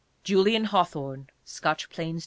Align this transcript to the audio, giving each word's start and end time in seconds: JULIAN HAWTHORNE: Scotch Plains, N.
JULIAN 0.23 0.63
HAWTHORNE: 0.65 1.29
Scotch 1.45 1.87
Plains, 1.91 2.15
N. 2.17 2.19